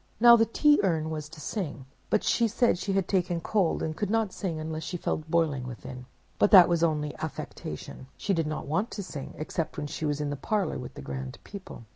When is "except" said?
9.37-9.77